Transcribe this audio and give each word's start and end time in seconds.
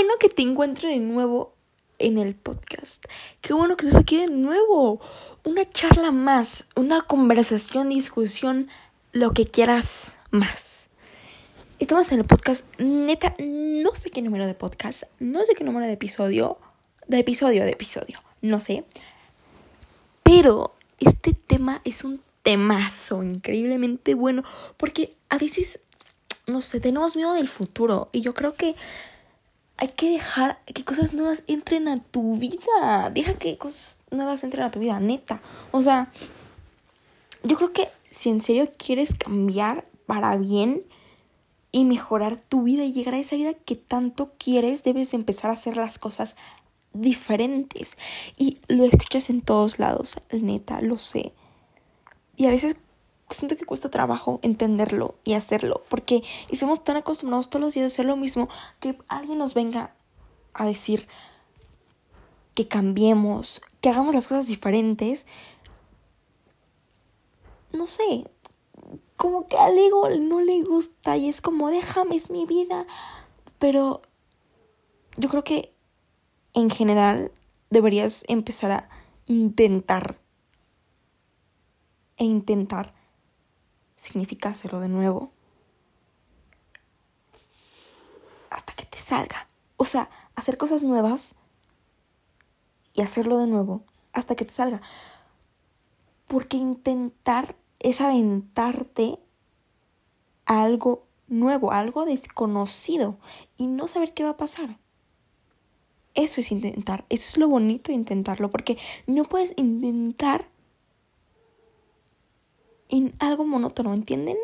bueno 0.00 0.14
que 0.18 0.30
te 0.30 0.40
encuentro 0.40 0.88
de 0.88 0.98
nuevo 0.98 1.52
en 1.98 2.16
el 2.16 2.34
podcast. 2.34 3.04
Qué 3.42 3.52
bueno 3.52 3.76
que 3.76 3.84
estés 3.84 4.00
aquí 4.00 4.16
de 4.16 4.28
nuevo. 4.28 4.98
Una 5.44 5.68
charla 5.68 6.10
más, 6.10 6.68
una 6.74 7.02
conversación, 7.02 7.90
discusión, 7.90 8.70
lo 9.12 9.32
que 9.32 9.44
quieras 9.44 10.14
más. 10.30 10.88
Estamos 11.78 12.10
en 12.12 12.20
el 12.20 12.24
podcast, 12.24 12.64
neta, 12.78 13.34
no 13.38 13.94
sé 13.94 14.08
qué 14.08 14.22
número 14.22 14.46
de 14.46 14.54
podcast, 14.54 15.02
no 15.18 15.44
sé 15.44 15.54
qué 15.54 15.64
número 15.64 15.84
de 15.84 15.92
episodio, 15.92 16.56
de 17.06 17.18
episodio, 17.18 17.62
de 17.64 17.72
episodio, 17.72 18.22
no 18.40 18.58
sé. 18.58 18.84
Pero 20.22 20.72
este 20.98 21.34
tema 21.34 21.82
es 21.84 22.04
un 22.04 22.22
temazo 22.42 23.22
increíblemente 23.22 24.14
bueno 24.14 24.44
porque 24.78 25.14
a 25.28 25.36
veces, 25.36 25.78
no 26.46 26.62
sé, 26.62 26.80
tenemos 26.80 27.16
miedo 27.16 27.34
del 27.34 27.48
futuro 27.48 28.08
y 28.12 28.22
yo 28.22 28.32
creo 28.32 28.54
que 28.54 28.76
hay 29.80 29.88
que 29.88 30.10
dejar 30.10 30.58
que 30.66 30.84
cosas 30.84 31.14
nuevas 31.14 31.42
entren 31.46 31.88
a 31.88 31.96
tu 31.96 32.36
vida. 32.36 33.10
Deja 33.12 33.34
que 33.34 33.56
cosas 33.56 34.02
nuevas 34.10 34.44
entren 34.44 34.62
a 34.62 34.70
tu 34.70 34.78
vida, 34.78 35.00
neta. 35.00 35.40
O 35.72 35.82
sea, 35.82 36.12
yo 37.42 37.56
creo 37.56 37.72
que 37.72 37.88
si 38.06 38.28
en 38.28 38.42
serio 38.42 38.70
quieres 38.76 39.14
cambiar 39.14 39.88
para 40.04 40.36
bien 40.36 40.82
y 41.72 41.86
mejorar 41.86 42.36
tu 42.36 42.64
vida 42.64 42.84
y 42.84 42.92
llegar 42.92 43.14
a 43.14 43.20
esa 43.20 43.36
vida 43.36 43.54
que 43.54 43.74
tanto 43.74 44.30
quieres, 44.36 44.82
debes 44.82 45.14
empezar 45.14 45.50
a 45.50 45.54
hacer 45.54 45.78
las 45.78 45.98
cosas 45.98 46.36
diferentes. 46.92 47.96
Y 48.36 48.58
lo 48.68 48.84
escuchas 48.84 49.30
en 49.30 49.40
todos 49.40 49.78
lados, 49.78 50.18
neta, 50.30 50.82
lo 50.82 50.98
sé. 50.98 51.32
Y 52.36 52.44
a 52.46 52.50
veces 52.50 52.76
siento 53.34 53.56
que 53.56 53.64
cuesta 53.64 53.90
trabajo 53.90 54.40
entenderlo 54.42 55.14
y 55.24 55.34
hacerlo, 55.34 55.82
porque 55.88 56.22
estamos 56.48 56.84
tan 56.84 56.96
acostumbrados 56.96 57.50
todos 57.50 57.64
los 57.64 57.74
días 57.74 57.84
a 57.84 57.86
hacer 57.86 58.06
lo 58.06 58.16
mismo 58.16 58.48
que 58.80 58.98
alguien 59.08 59.38
nos 59.38 59.54
venga 59.54 59.94
a 60.54 60.66
decir 60.66 61.08
que 62.54 62.68
cambiemos, 62.68 63.62
que 63.80 63.88
hagamos 63.88 64.14
las 64.14 64.28
cosas 64.28 64.46
diferentes. 64.46 65.26
No 67.72 67.86
sé, 67.86 68.28
como 69.16 69.46
que 69.46 69.56
al 69.56 69.78
ego 69.78 70.08
no 70.20 70.40
le 70.40 70.62
gusta 70.62 71.16
y 71.16 71.28
es 71.28 71.40
como 71.40 71.70
déjame, 71.70 72.16
es 72.16 72.30
mi 72.30 72.46
vida. 72.46 72.86
Pero 73.58 74.02
yo 75.16 75.28
creo 75.28 75.44
que 75.44 75.72
en 76.54 76.70
general 76.70 77.30
deberías 77.70 78.24
empezar 78.26 78.72
a 78.72 78.88
intentar 79.26 80.18
e 82.16 82.24
intentar 82.24 82.99
significa 84.00 84.48
hacerlo 84.48 84.80
de 84.80 84.88
nuevo 84.88 85.30
hasta 88.48 88.72
que 88.72 88.86
te 88.86 88.96
salga. 88.98 89.46
O 89.76 89.84
sea, 89.84 90.08
hacer 90.34 90.56
cosas 90.56 90.82
nuevas 90.82 91.36
y 92.94 93.02
hacerlo 93.02 93.36
de 93.36 93.46
nuevo 93.46 93.84
hasta 94.14 94.36
que 94.36 94.46
te 94.46 94.54
salga. 94.54 94.80
Porque 96.28 96.56
intentar 96.56 97.54
es 97.78 98.00
aventarte 98.00 99.18
a 100.46 100.62
algo 100.62 101.04
nuevo, 101.28 101.70
algo 101.70 102.06
desconocido 102.06 103.18
y 103.58 103.66
no 103.66 103.86
saber 103.86 104.14
qué 104.14 104.24
va 104.24 104.30
a 104.30 104.36
pasar. 104.38 104.78
Eso 106.14 106.40
es 106.40 106.50
intentar, 106.50 107.04
eso 107.10 107.28
es 107.28 107.36
lo 107.36 107.48
bonito 107.48 107.92
de 107.92 107.96
intentarlo, 107.96 108.50
porque 108.50 108.78
no 109.06 109.24
puedes 109.24 109.52
intentar 109.56 110.48
en 112.90 113.14
algo 113.18 113.44
monótono, 113.44 113.94
¿entienden? 113.94 114.36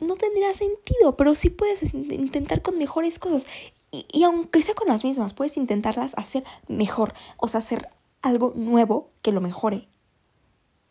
No 0.00 0.16
tendría 0.16 0.52
sentido, 0.52 1.16
pero 1.16 1.34
sí 1.34 1.50
puedes 1.50 1.94
intentar 1.94 2.62
con 2.62 2.78
mejores 2.78 3.18
cosas. 3.18 3.46
Y, 3.90 4.24
aunque 4.24 4.62
sea 4.62 4.74
con 4.74 4.88
las 4.88 5.04
mismas, 5.04 5.34
puedes 5.34 5.56
intentarlas 5.56 6.14
hacer 6.16 6.44
mejor, 6.66 7.12
o 7.36 7.46
sea, 7.46 7.58
hacer 7.58 7.88
algo 8.22 8.52
nuevo 8.56 9.10
que 9.20 9.32
lo 9.32 9.40
mejore. 9.40 9.86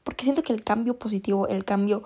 Porque 0.03 0.23
siento 0.23 0.43
que 0.43 0.53
el 0.53 0.63
cambio 0.63 0.99
positivo, 0.99 1.47
el 1.47 1.65
cambio 1.65 2.03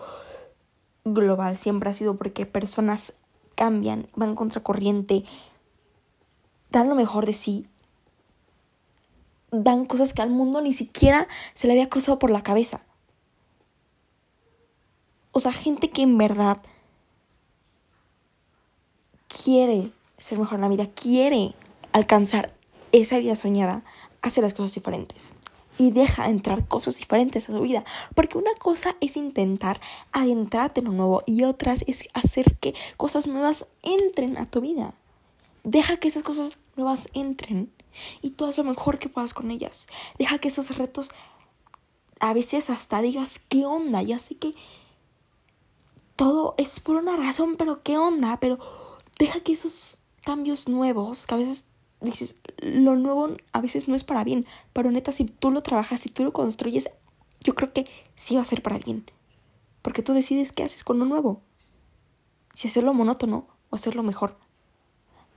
global 1.03 1.57
siempre 1.57 1.89
ha 1.89 1.93
sido 1.93 2.15
porque 2.15 2.45
personas 2.45 3.13
cambian, 3.55 4.07
van 4.15 4.35
contracorriente, 4.35 5.25
dan 6.71 6.89
lo 6.89 6.95
mejor 6.95 7.25
de 7.25 7.33
sí, 7.33 7.65
dan 9.51 9.85
cosas 9.85 10.13
que 10.13 10.21
al 10.21 10.29
mundo 10.29 10.61
ni 10.61 10.73
siquiera 10.73 11.27
se 11.53 11.67
le 11.67 11.73
había 11.73 11.89
cruzado 11.89 12.19
por 12.19 12.31
la 12.31 12.43
cabeza. 12.43 12.81
O 15.37 15.41
sea, 15.41 15.51
gente 15.51 15.89
que 15.89 16.01
en 16.01 16.17
verdad 16.17 16.61
quiere 19.27 19.91
ser 20.17 20.39
mejor 20.39 20.55
en 20.55 20.61
la 20.61 20.69
vida, 20.69 20.87
quiere 20.87 21.53
alcanzar 21.91 22.53
esa 22.93 23.17
vida 23.17 23.35
soñada, 23.35 23.83
hace 24.21 24.41
las 24.41 24.53
cosas 24.53 24.73
diferentes 24.75 25.35
y 25.77 25.91
deja 25.91 26.29
entrar 26.29 26.69
cosas 26.69 26.95
diferentes 26.95 27.49
a 27.49 27.51
su 27.51 27.59
vida. 27.59 27.83
Porque 28.13 28.37
una 28.37 28.55
cosa 28.55 28.95
es 29.01 29.17
intentar 29.17 29.81
adentrarte 30.13 30.79
en 30.79 30.85
lo 30.85 30.93
nuevo 30.93 31.21
y 31.25 31.43
otras 31.43 31.83
es 31.85 32.07
hacer 32.13 32.55
que 32.55 32.73
cosas 32.95 33.27
nuevas 33.27 33.65
entren 33.83 34.37
a 34.37 34.49
tu 34.49 34.61
vida. 34.61 34.93
Deja 35.65 35.97
que 35.97 36.07
esas 36.07 36.23
cosas 36.23 36.57
nuevas 36.77 37.09
entren 37.13 37.73
y 38.21 38.29
tú 38.29 38.45
haz 38.45 38.57
lo 38.57 38.63
mejor 38.63 38.99
que 38.99 39.09
puedas 39.09 39.33
con 39.33 39.51
ellas. 39.51 39.87
Deja 40.17 40.37
que 40.37 40.47
esos 40.47 40.77
retos 40.77 41.11
a 42.21 42.33
veces 42.33 42.69
hasta 42.69 43.01
digas, 43.01 43.41
¿qué 43.49 43.65
onda? 43.65 44.01
Ya 44.01 44.17
sé 44.17 44.35
que 44.35 44.55
todo 46.15 46.55
es 46.57 46.79
por 46.79 46.95
una 46.95 47.15
razón, 47.15 47.55
pero 47.57 47.83
¿qué 47.83 47.97
onda? 47.97 48.39
Pero 48.39 48.59
deja 49.19 49.39
que 49.41 49.53
esos 49.53 49.99
cambios 50.23 50.67
nuevos, 50.67 51.27
que 51.27 51.35
a 51.35 51.37
veces 51.37 51.65
dices, 52.01 52.37
lo 52.57 52.95
nuevo 52.95 53.35
a 53.51 53.61
veces 53.61 53.87
no 53.87 53.95
es 53.95 54.03
para 54.03 54.23
bien, 54.23 54.45
pero 54.73 54.91
neta, 54.91 55.11
si 55.11 55.25
tú 55.25 55.51
lo 55.51 55.61
trabajas, 55.61 56.01
si 56.01 56.09
tú 56.09 56.23
lo 56.23 56.33
construyes, 56.33 56.89
yo 57.41 57.55
creo 57.55 57.73
que 57.73 57.85
sí 58.15 58.35
va 58.35 58.41
a 58.41 58.45
ser 58.45 58.61
para 58.61 58.79
bien. 58.79 59.09
Porque 59.81 60.01
tú 60.01 60.13
decides 60.13 60.51
qué 60.51 60.63
haces 60.63 60.83
con 60.83 60.97
lo 60.97 61.05
nuevo. 61.05 61.41
Si 62.53 62.67
hacerlo 62.67 62.93
monótono 62.93 63.47
o 63.69 63.75
hacerlo 63.75 64.01
mejor. 64.01 64.37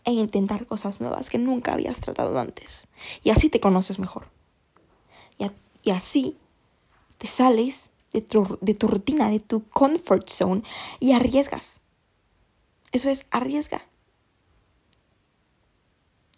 E 0.04 0.12
intentar 0.12 0.66
cosas 0.66 1.00
nuevas 1.00 1.28
que 1.28 1.36
nunca 1.36 1.74
habías 1.74 2.00
tratado 2.00 2.38
antes. 2.38 2.88
Y 3.22 3.30
así 3.30 3.50
te 3.50 3.60
conoces 3.60 3.98
mejor. 3.98 4.28
Y, 5.36 5.50
y 5.82 5.90
así 5.90 6.38
te 7.18 7.26
sales 7.26 7.88
de 8.12 8.22
tu, 8.22 8.58
de 8.60 8.74
tu 8.74 8.88
rutina, 8.88 9.30
de 9.30 9.41
tu 9.41 9.69
comfort 9.69 10.28
zone 10.28 10.62
y 11.00 11.12
arriesgas. 11.12 11.80
Eso 12.92 13.10
es, 13.10 13.26
arriesga. 13.30 13.82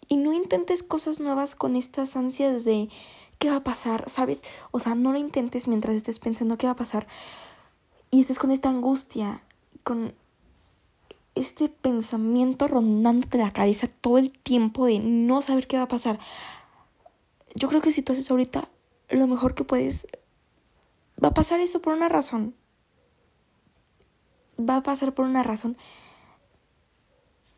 Y 0.07 0.17
no 0.17 0.33
intentes 0.33 0.83
cosas 0.83 1.19
nuevas 1.19 1.55
con 1.55 1.75
estas 1.75 2.17
ansias 2.17 2.65
de 2.65 2.89
qué 3.39 3.49
va 3.49 3.57
a 3.57 3.63
pasar, 3.63 4.09
¿sabes? 4.09 4.43
O 4.71 4.79
sea, 4.79 4.93
no 4.93 5.13
lo 5.13 5.17
intentes 5.17 5.67
mientras 5.67 5.95
estés 5.95 6.19
pensando 6.19 6.57
qué 6.57 6.67
va 6.67 6.73
a 6.73 6.75
pasar 6.75 7.07
y 8.11 8.21
estés 8.21 8.37
con 8.37 8.51
esta 8.51 8.69
angustia, 8.69 9.41
con 9.83 10.13
este 11.33 11.69
pensamiento 11.69 12.67
rondándote 12.67 13.37
la 13.37 13.53
cabeza 13.53 13.87
todo 13.87 14.17
el 14.17 14.31
tiempo 14.31 14.85
de 14.85 14.99
no 14.99 15.41
saber 15.41 15.65
qué 15.65 15.77
va 15.77 15.83
a 15.83 15.87
pasar. 15.87 16.19
Yo 17.55 17.69
creo 17.69 17.81
que 17.81 17.91
si 17.91 18.01
tú 18.01 18.11
haces 18.11 18.29
ahorita 18.29 18.67
lo 19.09 19.27
mejor 19.27 19.55
que 19.55 19.63
puedes 19.63 20.07
Va 21.23 21.29
a 21.29 21.33
pasar 21.33 21.59
eso 21.59 21.81
por 21.81 21.93
una 21.93 22.09
razón. 22.09 22.55
Va 24.59 24.77
a 24.77 24.83
pasar 24.83 25.13
por 25.13 25.25
una 25.25 25.43
razón. 25.43 25.77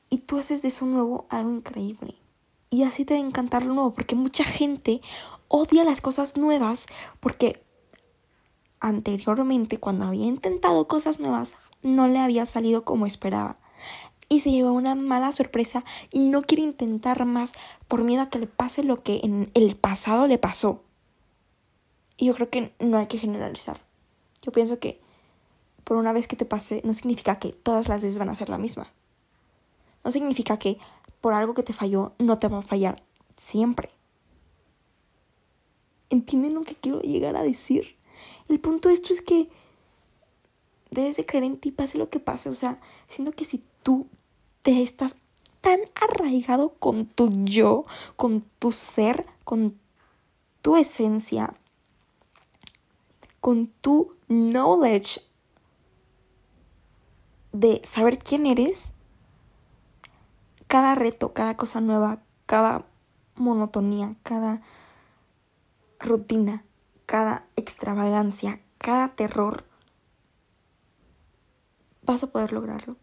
Y 0.10 0.20
tú 0.20 0.38
haces 0.38 0.62
de 0.62 0.68
eso 0.68 0.86
nuevo 0.86 1.26
algo 1.30 1.52
increíble. 1.52 2.16
Y 2.70 2.84
así 2.84 3.06
te 3.06 3.14
va 3.14 3.20
a 3.20 3.24
encantar 3.24 3.66
lo 3.66 3.74
nuevo, 3.74 3.94
porque 3.94 4.16
mucha 4.16 4.44
gente 4.44 5.02
odia 5.48 5.84
las 5.84 6.02
cosas 6.02 6.38
nuevas 6.38 6.88
porque 7.20 7.64
anteriormente, 8.80 9.80
cuando 9.80 10.06
había 10.06 10.26
intentado 10.26 10.88
cosas 10.88 11.20
nuevas, 11.20 11.56
no 11.82 12.08
le 12.08 12.20
había 12.20 12.46
salido 12.46 12.84
como 12.84 13.06
esperaba. 13.06 13.58
Y 14.30 14.42
se 14.42 14.52
llevó 14.52 14.74
una 14.74 14.94
mala 14.96 15.32
sorpresa 15.32 15.86
y 16.12 16.20
no 16.20 16.42
quiere 16.42 16.64
intentar 16.64 17.26
más 17.26 17.54
por 17.88 18.04
miedo 18.04 18.24
a 18.24 18.30
que 18.30 18.40
le 18.40 18.48
pase 18.48 18.84
lo 18.84 19.02
que 19.02 19.22
en 19.24 19.52
el 19.54 19.76
pasado 19.76 20.28
le 20.28 20.38
pasó. 20.38 20.83
Y 22.18 22.28
yo 22.28 22.36
creo 22.36 22.50
que 22.50 22.74
no 22.80 22.98
hay 22.98 23.08
que 23.08 23.18
generalizar. 23.18 23.82
Yo 24.42 24.52
pienso 24.52 24.80
que 24.80 25.02
por 25.84 25.98
una 25.98 26.14
vez 26.14 26.28
que 26.28 26.36
te 26.36 26.46
pase 26.46 26.82
no 26.84 26.94
significa 26.94 27.40
que 27.40 27.54
todas 27.54 27.90
las 27.90 28.02
veces 28.02 28.18
van 28.18 28.30
a 28.30 28.36
ser 28.36 28.50
la 28.50 28.58
misma. 28.58 28.92
No 30.04 30.12
significa 30.12 30.58
que 30.58 30.78
por 31.22 31.34
algo 31.34 31.54
que 31.54 31.64
te 31.64 31.74
falló 31.74 32.14
no 32.20 32.40
te 32.40 32.48
va 32.48 32.60
a 32.60 32.62
fallar 32.62 33.02
siempre. 33.36 33.90
¿Entienden 36.10 36.54
lo 36.54 36.64
que 36.64 36.76
quiero 36.76 37.02
llegar 37.02 37.36
a 37.36 37.44
decir? 37.44 37.96
El 38.50 38.60
punto 38.60 38.90
de 38.90 38.96
esto 38.96 39.14
es 39.14 39.22
que 39.22 39.50
debes 40.92 41.18
de 41.18 41.26
creer 41.26 41.44
en 41.46 41.58
ti, 41.58 41.72
pase 41.72 41.98
lo 41.98 42.10
que 42.10 42.20
pase. 42.20 42.50
O 42.50 42.54
sea, 42.54 42.80
siento 43.08 43.32
que 43.32 43.46
si 43.46 43.64
tú 43.82 44.08
te 44.62 44.84
estás 44.84 45.16
tan 45.62 45.80
arraigado 45.96 46.74
con 46.80 47.06
tu 47.06 47.32
yo, 47.46 47.86
con 48.16 48.42
tu 48.60 48.72
ser, 48.72 49.26
con 49.44 49.80
tu 50.62 50.76
esencia, 50.76 51.56
con 53.44 53.68
tu 53.68 54.16
knowledge 54.30 55.20
de 57.52 57.82
saber 57.84 58.18
quién 58.18 58.46
eres, 58.46 58.94
cada 60.68 60.96
reto, 60.96 61.34
cada 61.34 61.58
cosa 61.58 61.82
nueva, 61.82 62.24
cada 62.46 62.86
monotonía, 63.36 64.16
cada 64.24 64.62
rutina, 66.00 66.64
cada 67.06 67.46
extravagancia, 67.58 68.62
cada 68.78 69.10
terror, 69.10 69.66
vas 72.04 72.24
a 72.24 72.28
poder 72.28 72.54
lograrlo. 72.54 72.96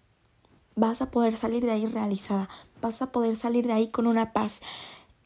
Vas 0.74 1.02
a 1.02 1.10
poder 1.10 1.36
salir 1.36 1.66
de 1.66 1.72
ahí 1.72 1.84
realizada, 1.84 2.48
vas 2.80 3.02
a 3.02 3.12
poder 3.12 3.36
salir 3.36 3.66
de 3.66 3.74
ahí 3.74 3.90
con 3.90 4.06
una 4.06 4.32
paz 4.32 4.62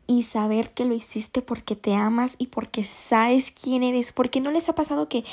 y 0.06 0.22
saber 0.24 0.72
que 0.74 0.84
lo 0.84 0.94
hiciste 0.94 1.42
porque 1.42 1.76
te 1.76 1.94
amas 1.94 2.36
y 2.38 2.48
porque 2.48 2.84
sabes 2.84 3.50
quién 3.50 3.82
eres, 3.82 4.12
porque 4.12 4.40
no 4.40 4.50
les 4.50 4.68
ha 4.68 4.74
pasado 4.74 5.08
que 5.08 5.24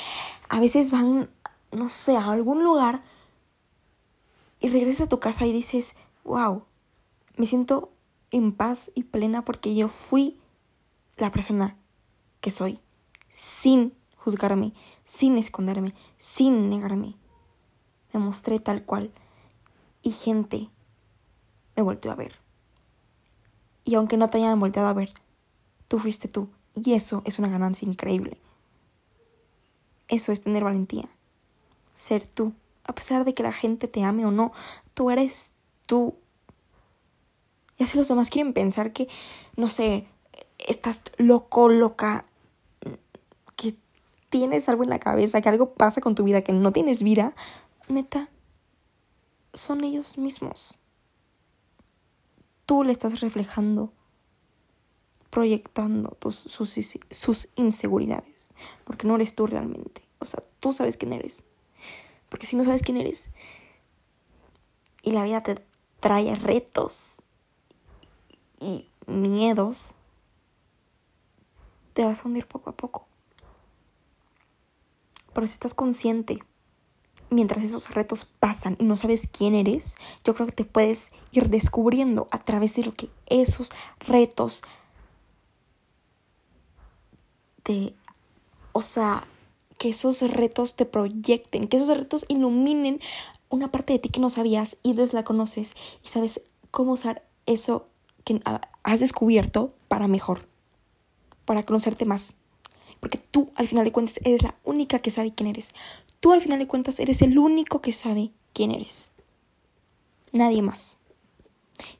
a 0.48 0.60
veces 0.60 0.90
van, 0.90 1.30
no 1.70 1.88
sé, 1.88 2.16
a 2.16 2.30
algún 2.30 2.62
lugar 2.62 3.02
y 4.60 4.68
regresas 4.68 5.02
a 5.02 5.08
tu 5.08 5.20
casa 5.20 5.46
y 5.46 5.52
dices, 5.52 5.94
wow, 6.24 6.64
me 7.36 7.46
siento 7.46 7.92
en 8.30 8.52
paz 8.52 8.90
y 8.94 9.04
plena 9.04 9.44
porque 9.44 9.74
yo 9.74 9.88
fui 9.88 10.38
la 11.16 11.30
persona 11.30 11.76
que 12.40 12.50
soy, 12.50 12.78
sin 13.30 13.94
juzgarme, 14.16 14.72
sin 15.04 15.38
esconderme, 15.38 15.94
sin 16.18 16.70
negarme. 16.70 17.16
Me 18.12 18.20
mostré 18.20 18.58
tal 18.58 18.84
cual 18.84 19.12
y 20.02 20.10
gente 20.10 20.70
me 21.76 21.82
volteó 21.82 22.12
a 22.12 22.16
ver. 22.16 22.41
Y 23.84 23.94
aunque 23.94 24.16
no 24.16 24.30
te 24.30 24.38
hayan 24.38 24.60
volteado 24.60 24.88
a 24.88 24.92
ver, 24.92 25.10
tú 25.88 25.98
fuiste 25.98 26.28
tú. 26.28 26.48
Y 26.74 26.94
eso 26.94 27.22
es 27.24 27.38
una 27.38 27.48
ganancia 27.48 27.88
increíble. 27.88 28.38
Eso 30.08 30.32
es 30.32 30.40
tener 30.40 30.64
valentía. 30.64 31.08
Ser 31.92 32.24
tú. 32.24 32.52
A 32.84 32.94
pesar 32.94 33.24
de 33.24 33.34
que 33.34 33.42
la 33.42 33.52
gente 33.52 33.88
te 33.88 34.04
ame 34.04 34.24
o 34.24 34.30
no, 34.30 34.52
tú 34.94 35.10
eres 35.10 35.52
tú. 35.86 36.16
Y 37.78 37.84
así 37.84 37.98
los 37.98 38.08
demás 38.08 38.30
quieren 38.30 38.52
pensar 38.52 38.92
que, 38.92 39.08
no 39.56 39.68
sé, 39.68 40.06
estás 40.58 41.02
loco, 41.18 41.68
loca, 41.68 42.24
que 43.56 43.76
tienes 44.28 44.68
algo 44.68 44.84
en 44.84 44.90
la 44.90 44.98
cabeza, 44.98 45.40
que 45.40 45.48
algo 45.48 45.74
pasa 45.74 46.00
con 46.00 46.14
tu 46.14 46.24
vida, 46.24 46.42
que 46.42 46.52
no 46.52 46.72
tienes 46.72 47.02
vida. 47.02 47.34
Neta, 47.88 48.28
son 49.52 49.84
ellos 49.84 50.18
mismos 50.18 50.76
tú 52.66 52.84
le 52.84 52.92
estás 52.92 53.20
reflejando, 53.20 53.92
proyectando 55.30 56.10
tus, 56.18 56.36
sus, 56.36 56.78
sus 57.10 57.48
inseguridades, 57.56 58.50
porque 58.84 59.06
no 59.06 59.16
eres 59.16 59.34
tú 59.34 59.46
realmente. 59.46 60.02
O 60.18 60.24
sea, 60.24 60.42
tú 60.60 60.72
sabes 60.72 60.96
quién 60.96 61.12
eres. 61.12 61.44
Porque 62.28 62.46
si 62.46 62.56
no 62.56 62.64
sabes 62.64 62.82
quién 62.82 62.96
eres 62.96 63.30
y 65.02 65.10
la 65.10 65.24
vida 65.24 65.42
te 65.42 65.62
trae 66.00 66.34
retos 66.34 67.20
y 68.58 68.88
miedos, 69.06 69.96
te 71.92 72.04
vas 72.04 72.24
a 72.24 72.28
hundir 72.28 72.46
poco 72.46 72.70
a 72.70 72.76
poco. 72.76 73.06
Pero 75.34 75.46
si 75.46 75.54
estás 75.54 75.74
consciente 75.74 76.42
mientras 77.32 77.64
esos 77.64 77.94
retos 77.94 78.24
pasan 78.24 78.76
y 78.78 78.84
no 78.84 78.96
sabes 78.96 79.26
quién 79.26 79.54
eres, 79.54 79.96
yo 80.24 80.34
creo 80.34 80.46
que 80.46 80.52
te 80.52 80.64
puedes 80.64 81.12
ir 81.32 81.48
descubriendo 81.48 82.28
a 82.30 82.38
través 82.38 82.74
de 82.76 82.84
lo 82.84 82.92
que 82.92 83.08
esos 83.26 83.70
retos 84.00 84.62
te, 87.62 87.94
o 88.72 88.82
sea, 88.82 89.26
que 89.78 89.90
esos 89.90 90.20
retos 90.22 90.74
te 90.74 90.86
proyecten, 90.86 91.68
que 91.68 91.76
esos 91.76 91.96
retos 91.96 92.24
iluminen 92.28 93.00
una 93.48 93.70
parte 93.70 93.92
de 93.92 93.98
ti 93.98 94.08
que 94.08 94.20
no 94.20 94.30
sabías 94.30 94.76
y 94.82 94.94
la 94.94 95.24
conoces 95.24 95.74
y 96.02 96.08
sabes 96.08 96.40
cómo 96.70 96.92
usar 96.92 97.22
eso 97.46 97.86
que 98.24 98.40
has 98.82 99.00
descubierto 99.00 99.74
para 99.88 100.08
mejor, 100.08 100.46
para 101.44 101.62
conocerte 101.62 102.04
más. 102.04 102.34
Porque 103.00 103.18
tú, 103.18 103.50
al 103.56 103.66
final 103.66 103.84
de 103.84 103.90
cuentas, 103.90 104.20
eres 104.24 104.42
la 104.42 104.54
única 104.64 105.00
que 105.00 105.10
sabe 105.10 105.32
quién 105.32 105.48
eres. 105.48 105.74
Tú 106.22 106.32
al 106.32 106.40
final 106.40 106.60
de 106.60 106.68
cuentas 106.68 107.00
eres 107.00 107.20
el 107.20 107.36
único 107.36 107.80
que 107.80 107.90
sabe 107.90 108.30
quién 108.52 108.70
eres. 108.70 109.10
Nadie 110.30 110.62
más. 110.62 110.98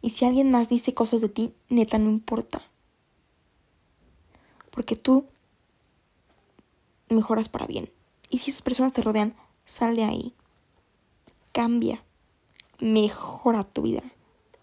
Y 0.00 0.10
si 0.10 0.24
alguien 0.24 0.48
más 0.48 0.68
dice 0.68 0.94
cosas 0.94 1.22
de 1.22 1.28
ti, 1.28 1.54
neta 1.68 1.98
no 1.98 2.08
importa. 2.08 2.62
Porque 4.70 4.94
tú 4.94 5.26
mejoras 7.08 7.48
para 7.48 7.66
bien. 7.66 7.90
Y 8.30 8.38
si 8.38 8.52
esas 8.52 8.62
personas 8.62 8.92
te 8.92 9.02
rodean, 9.02 9.34
sal 9.64 9.96
de 9.96 10.04
ahí. 10.04 10.34
Cambia. 11.50 12.04
Mejora 12.78 13.64
tu 13.64 13.82
vida. 13.82 14.04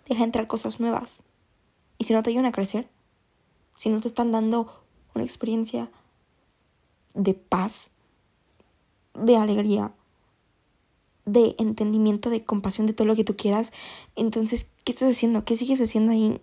Deja 0.08 0.24
entrar 0.24 0.48
cosas 0.48 0.80
nuevas. 0.80 1.22
Y 1.98 2.06
si 2.06 2.14
no 2.14 2.24
te 2.24 2.30
ayudan 2.30 2.46
a 2.46 2.54
crecer, 2.54 2.88
si 3.76 3.90
no 3.90 4.00
te 4.00 4.08
están 4.08 4.32
dando 4.32 4.86
una 5.14 5.26
experiencia 5.26 5.92
de 7.14 7.34
paz, 7.34 7.92
de 9.14 9.36
alegría, 9.38 9.94
de 11.26 11.56
entendimiento, 11.58 12.30
de 12.30 12.44
compasión, 12.44 12.88
de 12.88 12.94
todo 12.94 13.08
lo 13.08 13.16
que 13.16 13.24
tú 13.24 13.36
quieras. 13.36 13.72
Entonces, 14.16 14.72
¿qué 14.84 14.92
estás 14.92 15.12
haciendo? 15.12 15.46
¿Qué 15.46 15.58
sigues 15.58 15.82
haciendo 15.82 16.12
ahí? 16.12 16.42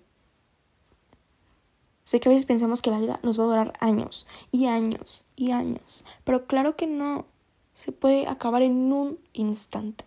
Sé 2.04 2.20
que 2.20 2.28
a 2.28 2.32
veces 2.32 2.46
pensamos 2.46 2.82
que 2.82 2.92
la 2.92 3.00
vida 3.00 3.18
nos 3.24 3.38
va 3.38 3.44
a 3.44 3.46
durar 3.48 3.72
años 3.80 4.28
y 4.52 4.66
años 4.66 5.26
y 5.34 5.50
años, 5.50 6.04
pero 6.22 6.46
claro 6.46 6.76
que 6.76 6.86
no. 6.86 7.26
Se 7.72 7.92
puede 7.92 8.26
acabar 8.26 8.62
en 8.62 8.90
un 8.90 9.18
instante. 9.34 10.06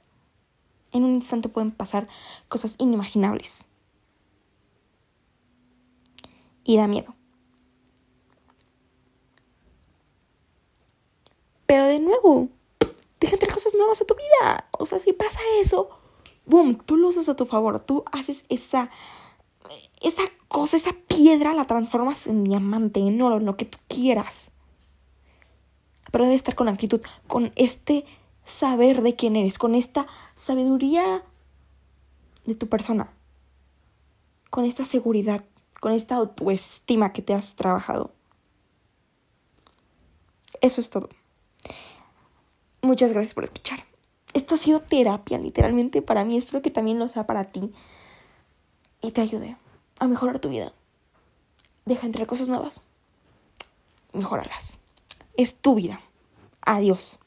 En 0.91 1.03
un 1.03 1.13
instante 1.13 1.49
pueden 1.49 1.71
pasar 1.71 2.07
cosas 2.47 2.75
inimaginables. 2.79 3.67
Y 6.63 6.77
da 6.77 6.87
miedo. 6.87 7.18
Pero 11.69 11.85
de 11.85 11.99
nuevo, 11.99 12.49
deja 13.19 13.35
entrar 13.35 13.53
cosas 13.53 13.75
nuevas 13.75 14.01
a 14.01 14.05
tu 14.05 14.15
vida. 14.15 14.67
O 14.71 14.87
sea, 14.87 14.97
si 14.97 15.13
pasa 15.13 15.39
eso, 15.61 15.91
boom, 16.47 16.79
tú 16.83 16.97
lo 16.97 17.09
usas 17.09 17.29
a 17.29 17.35
tu 17.35 17.45
favor. 17.45 17.79
Tú 17.79 18.03
haces 18.11 18.45
esa, 18.49 18.89
esa 20.01 20.23
cosa, 20.47 20.77
esa 20.77 20.93
piedra, 20.93 21.53
la 21.53 21.65
transformas 21.65 22.25
en 22.25 22.43
diamante, 22.43 23.01
en 23.01 23.21
oro, 23.21 23.37
en 23.37 23.45
lo 23.45 23.55
que 23.55 23.65
tú 23.65 23.77
quieras. 23.87 24.49
Pero 26.11 26.23
debe 26.23 26.35
estar 26.35 26.55
con 26.55 26.69
actitud, 26.69 27.01
con 27.27 27.53
este 27.55 28.03
saber 28.45 29.03
de 29.03 29.15
quién 29.15 29.35
eres, 29.35 29.59
con 29.59 29.75
esta 29.75 30.07
sabiduría 30.33 31.23
de 32.45 32.55
tu 32.55 32.67
persona, 32.67 33.13
con 34.49 34.65
esta 34.65 34.83
seguridad, 34.83 35.45
con 35.79 35.91
esta 35.91 36.15
autoestima 36.15 37.13
que 37.13 37.21
te 37.21 37.35
has 37.35 37.55
trabajado. 37.55 38.11
Eso 40.61 40.81
es 40.81 40.89
todo. 40.89 41.09
Muchas 42.89 43.11
gracias 43.11 43.35
por 43.35 43.43
escuchar. 43.43 43.85
Esto 44.33 44.55
ha 44.55 44.57
sido 44.57 44.79
terapia, 44.79 45.37
literalmente, 45.37 46.01
para 46.01 46.25
mí. 46.25 46.37
Espero 46.37 46.63
que 46.63 46.71
también 46.71 46.97
lo 46.97 47.07
sea 47.07 47.27
para 47.27 47.43
ti. 47.43 47.71
Y 48.99 49.11
te 49.11 49.21
ayude 49.21 49.57
a 49.99 50.07
mejorar 50.07 50.39
tu 50.39 50.49
vida. 50.49 50.73
Deja 51.85 52.07
entrar 52.07 52.25
cosas 52.25 52.47
nuevas. 52.47 52.81
Mejóralas. 54.11 54.79
Es 55.37 55.55
tu 55.55 55.75
vida. 55.75 56.01
Adiós. 56.61 57.19